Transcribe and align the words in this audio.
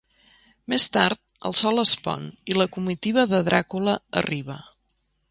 Més 0.73 0.85
tard, 0.95 1.19
el 1.49 1.53
sol 1.59 1.81
es 1.81 1.91
pon 2.07 2.25
i 2.53 2.57
la 2.59 2.67
comitiva 2.77 3.25
de 3.33 3.43
Dràcula 3.49 3.93
arriba. 4.23 4.57